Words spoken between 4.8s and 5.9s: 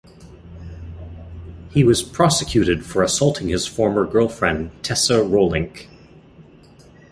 Tessa Rolink.